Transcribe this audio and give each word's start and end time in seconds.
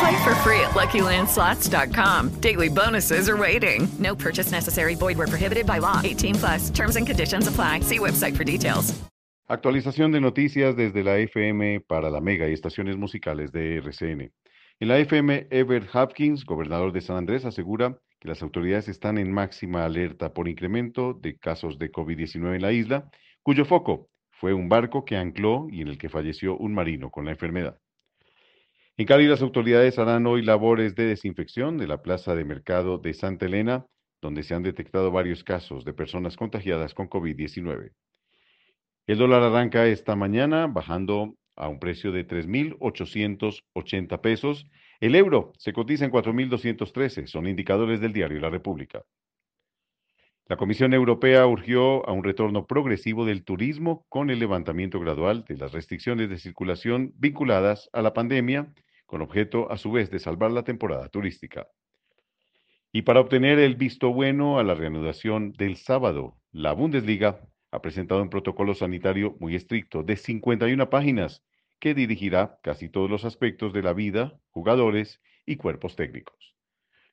Play 0.00 0.24
for 0.24 0.34
free 0.36 0.60
at 0.60 0.72
LuckyLandSlots.com. 0.74 2.40
Daily 2.40 2.68
bonuses 2.68 3.28
are 3.28 3.36
waiting. 3.36 3.86
No 3.98 4.14
purchase 4.14 4.50
necessary. 4.50 4.94
Void 4.94 5.18
were 5.18 5.26
prohibited 5.26 5.66
by 5.66 5.78
law. 5.78 6.00
18 6.02 6.34
plus. 6.34 6.70
Terms 6.70 6.96
and 6.96 7.06
conditions 7.06 7.46
apply. 7.46 7.80
See 7.80 7.98
website 7.98 8.36
for 8.36 8.44
details. 8.44 8.94
Actualización 9.46 10.10
de 10.10 10.22
noticias 10.22 10.74
desde 10.74 11.04
la 11.04 11.18
FM 11.18 11.80
para 11.80 12.08
la 12.08 12.22
Mega 12.22 12.48
y 12.48 12.54
estaciones 12.54 12.96
musicales 12.96 13.52
de 13.52 13.76
RCN. 13.76 14.32
En 14.80 14.88
la 14.88 14.98
FM, 14.98 15.48
Ever 15.50 15.86
Hopkins, 15.92 16.46
gobernador 16.46 16.92
de 16.92 17.02
San 17.02 17.18
Andrés, 17.18 17.44
asegura 17.44 17.98
que 18.20 18.28
las 18.28 18.42
autoridades 18.42 18.88
están 18.88 19.18
en 19.18 19.30
máxima 19.30 19.84
alerta 19.84 20.32
por 20.32 20.48
incremento 20.48 21.12
de 21.12 21.36
casos 21.36 21.78
de 21.78 21.92
COVID-19 21.92 22.56
en 22.56 22.62
la 22.62 22.72
isla, 22.72 23.10
cuyo 23.42 23.66
foco 23.66 24.08
fue 24.30 24.54
un 24.54 24.70
barco 24.70 25.04
que 25.04 25.18
ancló 25.18 25.66
y 25.70 25.82
en 25.82 25.88
el 25.88 25.98
que 25.98 26.08
falleció 26.08 26.56
un 26.56 26.72
marino 26.72 27.10
con 27.10 27.26
la 27.26 27.32
enfermedad. 27.32 27.78
En 28.96 29.06
Cali, 29.06 29.26
las 29.26 29.42
autoridades 29.42 29.98
harán 29.98 30.24
hoy 30.28 30.42
labores 30.42 30.94
de 30.94 31.06
desinfección 31.06 31.78
de 31.78 31.88
la 31.88 32.00
plaza 32.00 32.36
de 32.36 32.44
mercado 32.44 32.98
de 32.98 33.12
Santa 33.12 33.46
Elena, 33.46 33.86
donde 34.22 34.44
se 34.44 34.54
han 34.54 34.62
detectado 34.62 35.10
varios 35.10 35.42
casos 35.42 35.84
de 35.84 35.92
personas 35.92 36.36
contagiadas 36.36 36.94
con 36.94 37.08
COVID-19. 37.08 37.90
El 39.08 39.18
dólar 39.18 39.42
arranca 39.42 39.88
esta 39.88 40.14
mañana 40.14 40.68
bajando 40.68 41.34
a 41.56 41.68
un 41.68 41.80
precio 41.80 42.12
de 42.12 42.24
3.880 42.24 44.20
pesos. 44.20 44.64
El 45.00 45.16
euro 45.16 45.50
se 45.58 45.72
cotiza 45.72 46.04
en 46.04 46.12
4.213, 46.12 47.26
son 47.26 47.48
indicadores 47.48 48.00
del 48.00 48.12
diario 48.12 48.38
La 48.38 48.50
República. 48.50 49.02
La 50.46 50.58
Comisión 50.58 50.92
Europea 50.92 51.46
urgió 51.46 52.06
a 52.06 52.12
un 52.12 52.22
retorno 52.22 52.66
progresivo 52.66 53.24
del 53.24 53.44
turismo 53.44 54.04
con 54.10 54.28
el 54.28 54.40
levantamiento 54.40 55.00
gradual 55.00 55.46
de 55.48 55.56
las 55.56 55.72
restricciones 55.72 56.28
de 56.28 56.36
circulación 56.36 57.14
vinculadas 57.16 57.88
a 57.94 58.02
la 58.02 58.12
pandemia, 58.12 58.70
con 59.06 59.22
objeto 59.22 59.72
a 59.72 59.78
su 59.78 59.90
vez 59.90 60.10
de 60.10 60.18
salvar 60.18 60.50
la 60.50 60.62
temporada 60.62 61.08
turística. 61.08 61.66
Y 62.92 63.02
para 63.02 63.20
obtener 63.20 63.58
el 63.58 63.74
visto 63.76 64.12
bueno 64.12 64.58
a 64.58 64.64
la 64.64 64.74
reanudación 64.74 65.52
del 65.52 65.76
sábado, 65.76 66.36
la 66.52 66.74
Bundesliga 66.74 67.40
ha 67.70 67.80
presentado 67.80 68.20
un 68.20 68.28
protocolo 68.28 68.74
sanitario 68.74 69.36
muy 69.40 69.56
estricto 69.56 70.02
de 70.02 70.16
51 70.16 70.90
páginas 70.90 71.42
que 71.80 71.94
dirigirá 71.94 72.58
casi 72.62 72.90
todos 72.90 73.10
los 73.10 73.24
aspectos 73.24 73.72
de 73.72 73.82
la 73.82 73.94
vida, 73.94 74.38
jugadores 74.50 75.22
y 75.46 75.56
cuerpos 75.56 75.96
técnicos. 75.96 76.53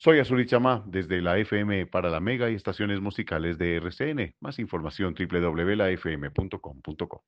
Soy 0.00 0.20
Azuri 0.20 0.46
Chamá 0.46 0.84
desde 0.86 1.20
la 1.20 1.38
FM 1.38 1.86
para 1.86 2.08
la 2.08 2.20
Mega 2.20 2.48
y 2.50 2.54
estaciones 2.54 3.00
musicales 3.00 3.58
de 3.58 3.74
RCN. 3.76 4.32
Más 4.40 4.60
información 4.60 5.14
www.lafm.com.co. 5.18 7.24